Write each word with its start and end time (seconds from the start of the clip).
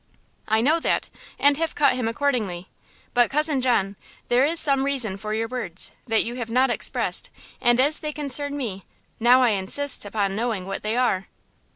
"I 0.47 0.61
know 0.61 0.79
that, 0.79 1.09
and 1.37 1.57
have 1.57 1.75
cut 1.75 1.93
him 1.93 2.07
accordingly; 2.07 2.69
but, 3.13 3.29
Cousin 3.29 3.61
John, 3.61 3.95
there 4.29 4.43
is 4.43 4.59
some 4.59 4.83
reason 4.83 5.15
for 5.15 5.35
your 5.35 5.47
words, 5.47 5.91
that 6.07 6.23
you 6.23 6.33
have 6.37 6.49
not 6.49 6.71
expressed; 6.71 7.29
and 7.61 7.79
as 7.79 7.99
they 7.99 8.11
concern 8.11 8.57
me, 8.57 8.83
now 9.19 9.43
I 9.43 9.49
insist 9.49 10.03
upon 10.03 10.35
knowing 10.35 10.65
what 10.65 10.81
they 10.81 10.97
are!" 10.97 11.27